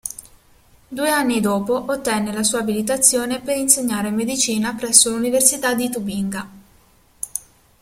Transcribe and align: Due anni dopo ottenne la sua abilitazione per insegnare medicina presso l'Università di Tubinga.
Due 0.87 1.09
anni 1.11 1.41
dopo 1.41 1.85
ottenne 1.91 2.33
la 2.33 2.41
sua 2.41 2.61
abilitazione 2.61 3.39
per 3.39 3.55
insegnare 3.55 4.09
medicina 4.09 4.73
presso 4.73 5.11
l'Università 5.11 5.75
di 5.75 5.91
Tubinga. 5.91 6.49